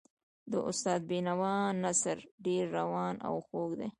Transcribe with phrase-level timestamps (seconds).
[0.51, 3.89] د استاد د بینوا نثر ډېر روان او خوږ دی.